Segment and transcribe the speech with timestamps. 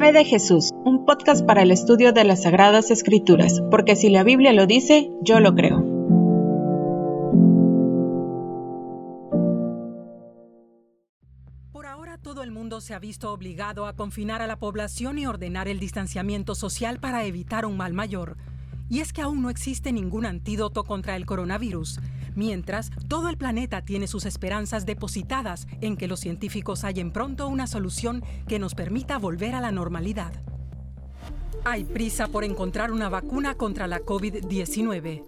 [0.00, 4.24] Fe de Jesús, un podcast para el estudio de las Sagradas Escrituras, porque si la
[4.24, 5.84] Biblia lo dice, yo lo creo.
[11.70, 15.26] Por ahora todo el mundo se ha visto obligado a confinar a la población y
[15.26, 18.38] ordenar el distanciamiento social para evitar un mal mayor.
[18.88, 22.00] Y es que aún no existe ningún antídoto contra el coronavirus
[22.34, 27.66] mientras todo el planeta tiene sus esperanzas depositadas en que los científicos hallen pronto una
[27.66, 30.32] solución que nos permita volver a la normalidad.
[31.64, 35.24] Hay prisa por encontrar una vacuna contra la COVID-19.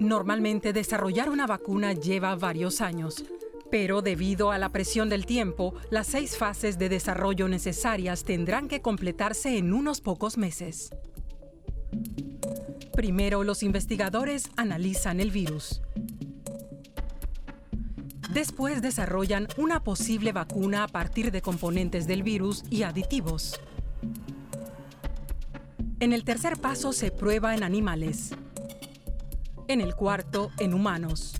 [0.00, 3.24] Normalmente desarrollar una vacuna lleva varios años,
[3.70, 8.82] pero debido a la presión del tiempo, las seis fases de desarrollo necesarias tendrán que
[8.82, 10.90] completarse en unos pocos meses.
[12.94, 15.82] Primero, los investigadores analizan el virus.
[18.32, 23.60] Después desarrollan una posible vacuna a partir de componentes del virus y aditivos.
[25.98, 28.30] En el tercer paso se prueba en animales.
[29.66, 31.34] En el cuarto, en humanos.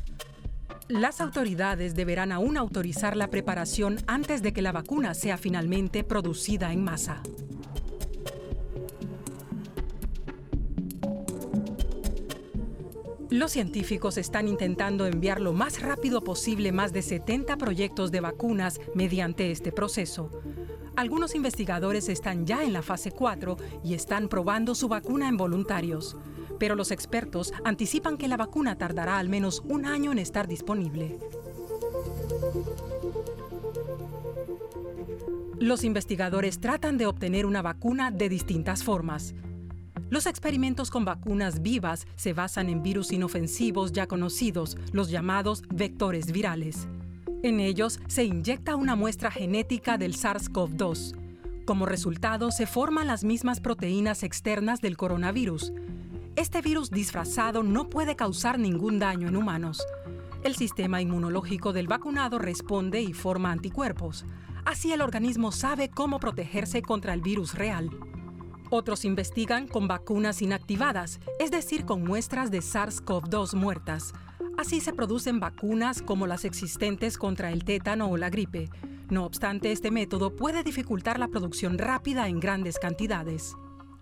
[0.88, 6.72] Las autoridades deberán aún autorizar la preparación antes de que la vacuna sea finalmente producida
[6.72, 7.22] en masa.
[13.34, 18.80] Los científicos están intentando enviar lo más rápido posible más de 70 proyectos de vacunas
[18.94, 20.30] mediante este proceso.
[20.94, 26.16] Algunos investigadores están ya en la fase 4 y están probando su vacuna en voluntarios,
[26.60, 31.18] pero los expertos anticipan que la vacuna tardará al menos un año en estar disponible.
[35.58, 39.34] Los investigadores tratan de obtener una vacuna de distintas formas.
[40.10, 46.30] Los experimentos con vacunas vivas se basan en virus inofensivos ya conocidos, los llamados vectores
[46.30, 46.86] virales.
[47.42, 51.14] En ellos se inyecta una muestra genética del SARS-CoV-2.
[51.64, 55.72] Como resultado, se forman las mismas proteínas externas del coronavirus.
[56.36, 59.82] Este virus disfrazado no puede causar ningún daño en humanos.
[60.42, 64.26] El sistema inmunológico del vacunado responde y forma anticuerpos.
[64.66, 67.90] Así el organismo sabe cómo protegerse contra el virus real.
[68.76, 74.12] Otros investigan con vacunas inactivadas, es decir, con muestras de SARS-CoV-2 muertas.
[74.58, 78.68] Así se producen vacunas como las existentes contra el tétano o la gripe.
[79.10, 83.54] No obstante, este método puede dificultar la producción rápida en grandes cantidades.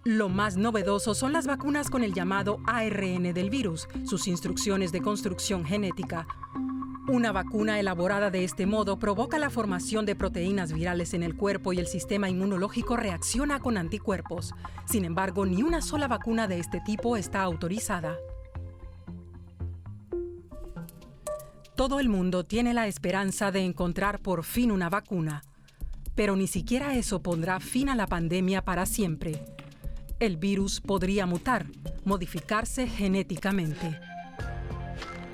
[0.05, 5.03] Lo más novedoso son las vacunas con el llamado ARN del virus, sus instrucciones de
[5.03, 6.27] construcción genética.
[7.09, 11.73] Una vacuna elaborada de este modo provoca la formación de proteínas virales en el cuerpo
[11.73, 14.55] y el sistema inmunológico reacciona con anticuerpos.
[14.87, 18.17] Sin embargo, ni una sola vacuna de este tipo está autorizada.
[21.75, 25.43] Todo el mundo tiene la esperanza de encontrar por fin una vacuna,
[26.15, 29.45] pero ni siquiera eso pondrá fin a la pandemia para siempre.
[30.21, 31.67] El virus podría mutar,
[32.05, 33.99] modificarse genéticamente.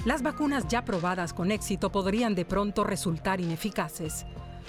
[0.04, 4.26] Las vacunas ya probadas con éxito podrían de pronto resultar ineficaces.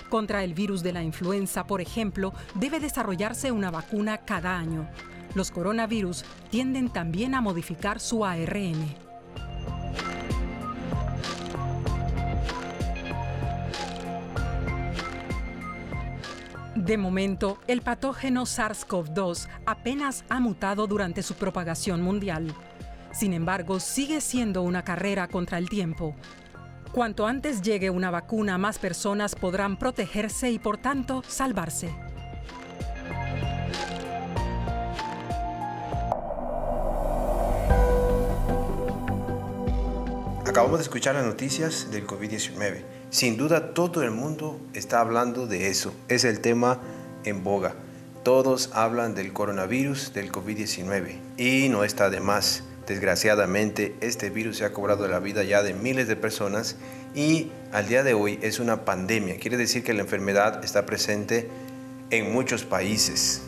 [0.09, 4.89] Contra el virus de la influenza, por ejemplo, debe desarrollarse una vacuna cada año.
[5.35, 9.09] Los coronavirus tienden también a modificar su ARN.
[16.75, 22.55] De momento, el patógeno SARS-CoV-2 apenas ha mutado durante su propagación mundial.
[23.11, 26.15] Sin embargo, sigue siendo una carrera contra el tiempo.
[26.91, 31.89] Cuanto antes llegue una vacuna, más personas podrán protegerse y por tanto salvarse.
[40.47, 42.81] Acabamos de escuchar las noticias del COVID-19.
[43.11, 45.93] Sin duda todo el mundo está hablando de eso.
[46.07, 46.79] Es el tema
[47.23, 47.75] en boga.
[48.23, 51.19] Todos hablan del coronavirus, del COVID-19.
[51.37, 52.63] Y no está de más.
[52.89, 56.75] Desgraciadamente, este virus se ha cobrado la vida ya de miles de personas
[57.13, 59.37] y al día de hoy es una pandemia.
[59.37, 61.47] Quiere decir que la enfermedad está presente
[62.09, 63.43] en muchos países.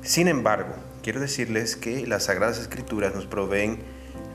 [0.00, 3.80] Sin embargo, quiero decirles que las Sagradas Escrituras nos proveen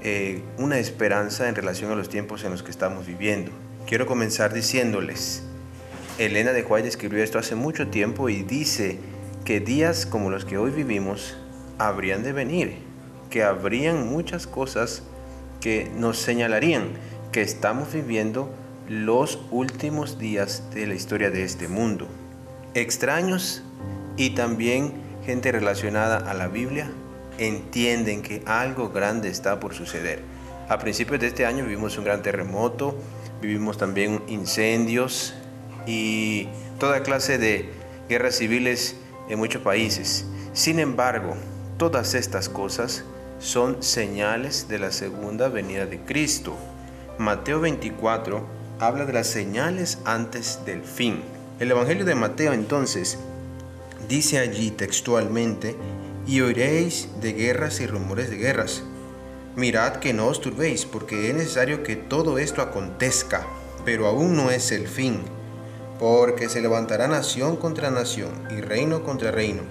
[0.03, 3.51] eh, una esperanza en relación a los tiempos en los que estamos viviendo.
[3.87, 5.41] Quiero comenzar diciéndoles,
[6.19, 8.99] Elena de White escribió esto hace mucho tiempo y dice
[9.45, 11.37] que días como los que hoy vivimos
[11.79, 12.92] habrían de venir
[13.33, 15.01] que habrían muchas cosas
[15.59, 16.89] que nos señalarían
[17.31, 18.53] que estamos viviendo
[18.87, 22.05] los últimos días de la historia de este mundo.
[22.75, 23.63] Extraños
[24.17, 24.93] y también
[25.25, 26.91] gente relacionada a la Biblia
[27.39, 30.19] entienden que algo grande está por suceder.
[30.69, 32.95] A principios de este año vivimos un gran terremoto,
[33.41, 35.33] vivimos también incendios
[35.87, 37.71] y toda clase de
[38.07, 38.95] guerras civiles
[39.27, 40.23] en muchos países.
[40.53, 41.33] Sin embargo,
[41.79, 43.05] todas estas cosas
[43.43, 46.55] son señales de la segunda venida de Cristo.
[47.17, 48.41] Mateo 24
[48.79, 51.21] habla de las señales antes del fin.
[51.59, 53.17] El Evangelio de Mateo entonces
[54.07, 55.75] dice allí textualmente,
[56.25, 58.81] y oiréis de guerras y rumores de guerras.
[59.57, 63.45] Mirad que no os turbéis, porque es necesario que todo esto acontezca,
[63.83, 65.19] pero aún no es el fin,
[65.99, 69.63] porque se levantará nación contra nación y reino contra reino,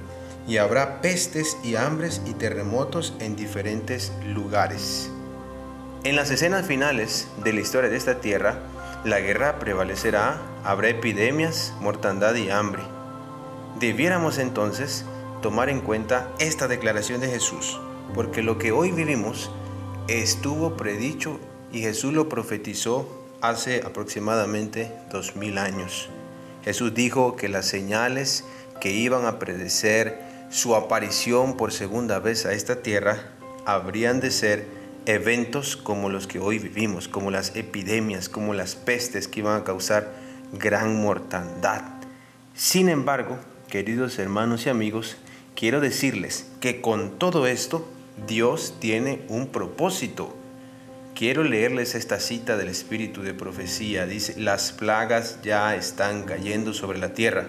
[0.46, 5.10] y habrá pestes y hambres y terremotos en diferentes lugares.
[6.04, 8.58] En las escenas finales de la historia de esta tierra,
[9.04, 12.82] la guerra prevalecerá, habrá epidemias, mortandad y hambre.
[13.78, 15.04] Debiéramos entonces
[15.42, 17.80] tomar en cuenta esta declaración de Jesús,
[18.14, 19.50] porque lo que hoy vivimos
[20.08, 21.38] estuvo predicho
[21.72, 23.08] y Jesús lo profetizó
[23.40, 26.08] hace aproximadamente dos mil años.
[26.64, 28.44] Jesús dijo que las señales
[28.80, 33.30] que iban a predecer su aparición por segunda vez a esta tierra
[33.64, 34.66] habrían de ser
[35.06, 39.64] eventos como los que hoy vivimos, como las epidemias, como las pestes que iban a
[39.64, 40.12] causar
[40.52, 41.80] gran mortandad.
[42.54, 43.38] Sin embargo,
[43.68, 45.16] queridos hermanos y amigos,
[45.56, 47.88] quiero decirles que con todo esto
[48.26, 50.36] Dios tiene un propósito.
[51.14, 54.04] Quiero leerles esta cita del Espíritu de Profecía.
[54.04, 57.48] Dice, las plagas ya están cayendo sobre la tierra,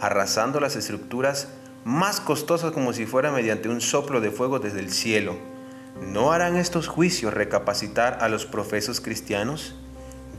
[0.00, 1.46] arrasando las estructuras
[1.86, 5.36] más costosas como si fuera mediante un soplo de fuego desde el cielo.
[6.02, 9.76] ¿No harán estos juicios recapacitar a los profesos cristianos?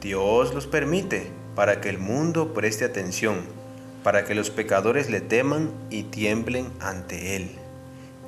[0.01, 3.38] Dios los permite para que el mundo preste atención
[4.03, 7.51] para que los pecadores le teman y tiemblen ante Él.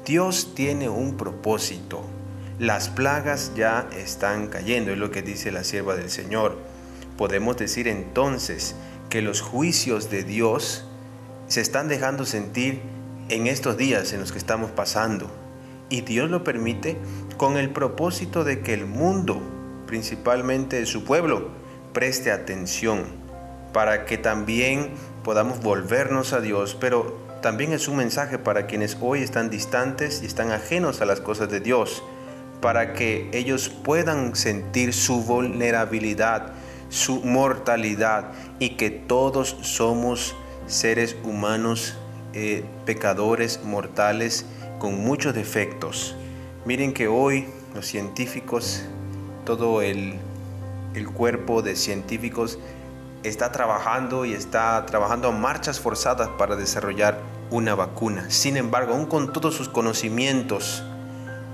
[0.06, 2.04] Dios tiene un propósito.
[2.58, 6.58] Las plagas ya están cayendo, es lo que dice la sierva del Señor.
[7.18, 8.76] Podemos decir entonces
[9.10, 10.86] que los juicios de Dios
[11.48, 12.82] se están dejando sentir
[13.30, 15.30] en estos días en los que estamos pasando.
[15.90, 16.98] Y Dios lo permite
[17.38, 19.42] con el propósito de que el mundo,
[19.88, 21.50] principalmente su pueblo,
[21.94, 23.06] preste atención,
[23.74, 24.92] para que también
[25.24, 30.26] podamos volvernos a Dios, pero también es un mensaje para quienes hoy están distantes y
[30.26, 32.04] están ajenos a las cosas de Dios,
[32.62, 36.52] para que ellos puedan sentir su vulnerabilidad,
[36.90, 40.36] su mortalidad y que todos somos
[40.68, 41.98] seres humanos,
[42.34, 44.46] eh, pecadores, mortales,
[44.80, 46.16] con muchos defectos.
[46.66, 48.84] Miren que hoy los científicos,
[49.46, 50.16] todo el,
[50.94, 52.60] el cuerpo de científicos
[53.24, 57.20] está trabajando y está trabajando a marchas forzadas para desarrollar
[57.52, 58.30] una vacuna.
[58.30, 60.84] Sin embargo, aún con todos sus conocimientos,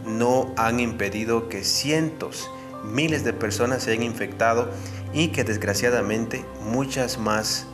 [0.06, 2.50] no han impedido que cientos,
[2.83, 4.69] miles de personas se hayan infectado
[5.13, 7.66] y que desgraciadamente muchas más,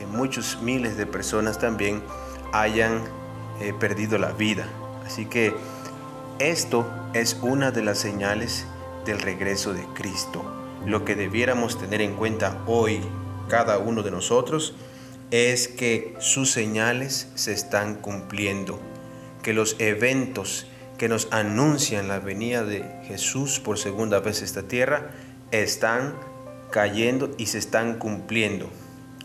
[0.00, 2.02] eh, muchos miles de personas también
[2.52, 3.04] hayan
[3.60, 4.66] eh, perdido la vida.
[5.04, 5.54] Así que
[6.38, 8.66] esto es una de las señales
[9.04, 10.44] del regreso de Cristo.
[10.86, 13.00] Lo que debiéramos tener en cuenta hoy
[13.48, 14.74] cada uno de nosotros
[15.30, 18.78] es que sus señales se están cumpliendo,
[19.42, 20.66] que los eventos
[20.96, 25.10] que nos anuncian la venida de Jesús por segunda vez a esta tierra
[25.50, 26.14] están
[26.70, 28.68] cayendo y se están cumpliendo.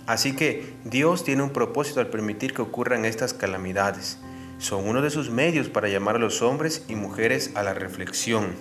[0.05, 4.17] Así que Dios tiene un propósito al permitir que ocurran estas calamidades.
[4.57, 8.53] Son uno de sus medios para llamar a los hombres y mujeres a la reflexión.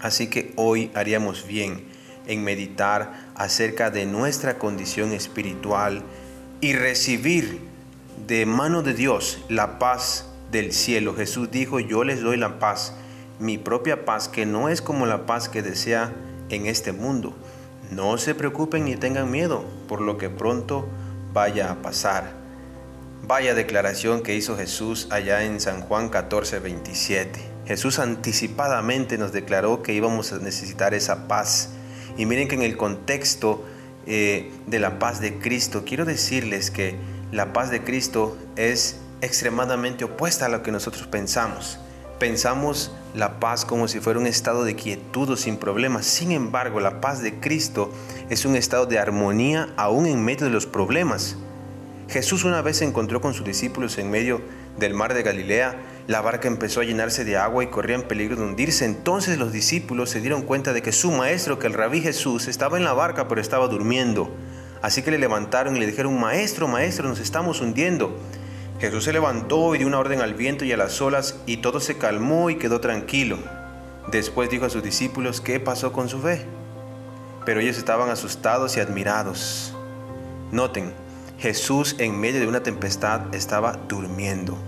[0.00, 1.84] Así que hoy haríamos bien
[2.26, 6.02] en meditar acerca de nuestra condición espiritual
[6.60, 7.60] y recibir
[8.26, 11.14] de mano de Dios la paz del cielo.
[11.14, 12.94] Jesús dijo, yo les doy la paz,
[13.38, 16.12] mi propia paz, que no es como la paz que desea
[16.48, 17.34] en este mundo.
[17.90, 20.88] No se preocupen ni tengan miedo por lo que pronto
[21.32, 22.32] vaya a pasar.
[23.22, 27.40] Vaya declaración que hizo Jesús allá en San Juan 14, 27.
[27.66, 31.70] Jesús anticipadamente nos declaró que íbamos a necesitar esa paz
[32.16, 33.64] y miren que en el contexto
[34.06, 36.96] eh, de la paz de Cristo, quiero decirles que
[37.32, 41.78] la paz de Cristo es extremadamente opuesta a lo que nosotros pensamos.
[42.18, 46.06] Pensamos la paz como si fuera un estado de quietud o sin problemas.
[46.06, 47.92] Sin embargo, la paz de Cristo
[48.30, 51.36] es un estado de armonía aún en medio de los problemas.
[52.08, 54.40] Jesús una vez se encontró con sus discípulos en medio
[54.78, 58.36] del mar de Galilea la barca empezó a llenarse de agua y corría en peligro
[58.36, 58.84] de hundirse.
[58.84, 62.76] Entonces los discípulos se dieron cuenta de que su maestro, que el rabí Jesús, estaba
[62.76, 64.30] en la barca pero estaba durmiendo.
[64.82, 68.16] Así que le levantaron y le dijeron, Maestro, Maestro, nos estamos hundiendo.
[68.78, 71.80] Jesús se levantó y dio una orden al viento y a las olas y todo
[71.80, 73.38] se calmó y quedó tranquilo.
[74.08, 76.44] Después dijo a sus discípulos qué pasó con su fe.
[77.46, 79.74] Pero ellos estaban asustados y admirados.
[80.52, 80.92] Noten,
[81.38, 84.58] Jesús en medio de una tempestad estaba durmiendo.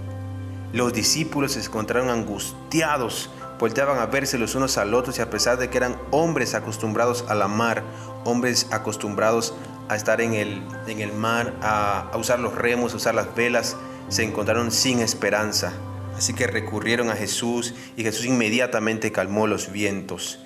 [0.73, 5.59] Los discípulos se encontraron angustiados, volteaban a verse los unos al otro y a pesar
[5.59, 7.83] de que eran hombres acostumbrados a la mar,
[8.25, 9.55] hombres acostumbrados
[9.89, 13.35] a estar en el, en el mar, a, a usar los remos, a usar las
[13.35, 13.77] velas,
[14.09, 15.73] se encontraron sin esperanza.
[16.17, 20.41] Así que recurrieron a Jesús y Jesús inmediatamente calmó los vientos.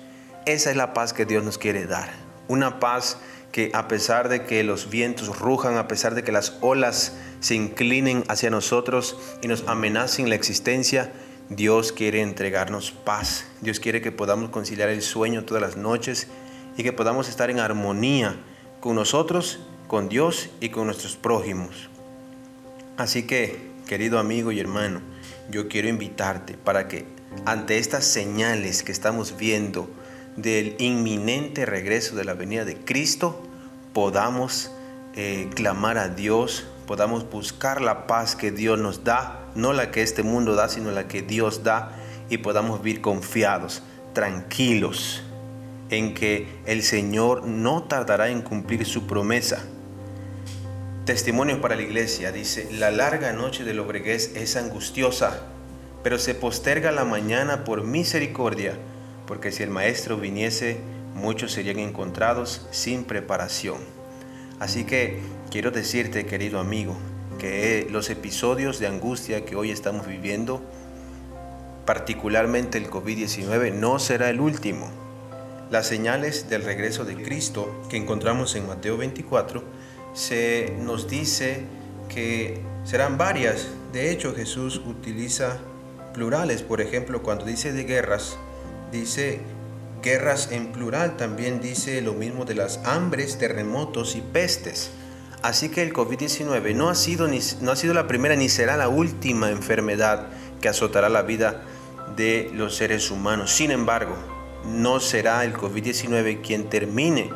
[0.45, 2.11] Esa es la paz que Dios nos quiere dar.
[2.47, 3.17] Una paz
[3.51, 7.55] que a pesar de que los vientos rujan, a pesar de que las olas se
[7.55, 11.13] inclinen hacia nosotros y nos amenacen la existencia,
[11.49, 13.45] Dios quiere entregarnos paz.
[13.61, 16.27] Dios quiere que podamos conciliar el sueño todas las noches
[16.77, 18.37] y que podamos estar en armonía
[18.79, 21.89] con nosotros, con Dios y con nuestros prójimos.
[22.95, 25.01] Así que, querido amigo y hermano,
[25.49, 27.05] yo quiero invitarte para que
[27.45, 29.89] ante estas señales que estamos viendo
[30.37, 33.41] del inminente regreso de la venida de Cristo,
[33.93, 34.69] podamos
[35.15, 40.03] eh, clamar a Dios, podamos buscar la paz que Dios nos da, no la que
[40.03, 41.97] este mundo da, sino la que Dios da,
[42.29, 43.81] y podamos vivir confiados,
[44.13, 45.23] tranquilos,
[45.89, 49.65] en que el Señor no tardará en cumplir su promesa
[51.05, 55.41] Testimonio para la iglesia dice, la larga noche del obregués es angustiosa,
[56.01, 58.77] pero se posterga la mañana por misericordia,
[59.27, 60.77] porque si el maestro viniese,
[61.13, 63.79] muchos serían encontrados sin preparación.
[64.61, 65.19] Así que
[65.51, 66.95] quiero decirte, querido amigo,
[67.37, 70.61] que los episodios de angustia que hoy estamos viviendo,
[71.85, 74.89] particularmente el COVID-19, no será el último.
[75.69, 79.82] Las señales del regreso de Cristo que encontramos en Mateo 24
[80.13, 81.63] se nos dice
[82.09, 83.67] que serán varias.
[83.91, 85.59] De hecho, Jesús utiliza
[86.13, 86.61] plurales.
[86.61, 88.37] Por ejemplo, cuando dice de guerras,
[88.91, 89.39] dice
[90.01, 91.17] guerras en plural.
[91.17, 94.91] También dice lo mismo de las hambres, terremotos y pestes.
[95.41, 97.27] Así que el COVID-19 no, ha sido
[97.61, 100.27] no ha sido la primera ni será la última enfermedad
[100.61, 101.63] que azotará la vida
[102.15, 103.51] de los seres humanos.
[103.51, 104.15] Sin embargo,
[104.65, 107.29] no será el COVID-19 quien termine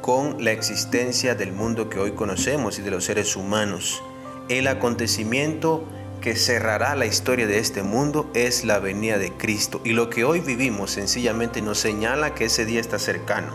[0.00, 4.02] con la existencia del mundo que hoy conocemos y de los seres humanos.
[4.48, 5.84] El acontecimiento
[6.20, 10.24] que cerrará la historia de este mundo es la venida de Cristo y lo que
[10.24, 13.52] hoy vivimos sencillamente nos señala que ese día está cercano.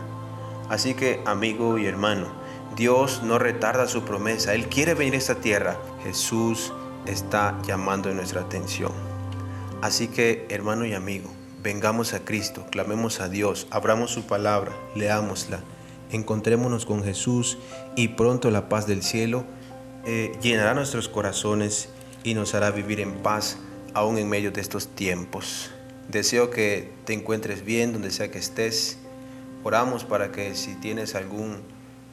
[0.69, 2.27] Así que amigo y hermano,
[2.75, 5.77] Dios no retarda su promesa, Él quiere venir a esta tierra.
[6.03, 6.73] Jesús
[7.05, 8.91] está llamando nuestra atención.
[9.81, 11.29] Así que hermano y amigo,
[11.61, 15.59] vengamos a Cristo, clamemos a Dios, abramos su palabra, leámosla
[16.13, 17.57] encontrémonos con Jesús
[17.95, 19.45] y pronto la paz del cielo
[20.05, 21.89] eh, llenará nuestros corazones
[22.23, 23.57] y nos hará vivir en paz
[23.93, 25.71] aún en medio de estos tiempos.
[26.09, 28.97] Deseo que te encuentres bien donde sea que estés.
[29.63, 31.61] Oramos para que si tienes algún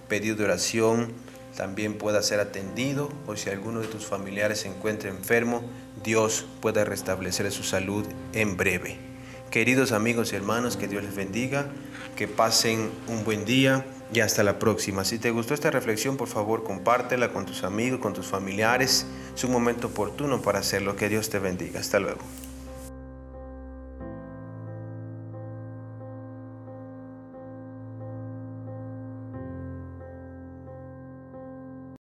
[0.09, 1.13] pedido de oración,
[1.57, 5.63] también pueda ser atendido o si alguno de tus familiares se encuentra enfermo,
[6.05, 9.10] Dios pueda restablecer su salud en breve.
[9.51, 11.67] Queridos amigos y hermanos, que Dios les bendiga
[12.15, 15.05] que pasen un buen día y hasta la próxima.
[15.05, 19.07] Si te gustó esta reflexión, por favor, compártela con tus amigos, con tus familiares.
[19.35, 20.97] Es un momento oportuno para hacerlo.
[20.97, 21.81] Que Dios te bendiga.
[21.81, 22.21] Hasta luego.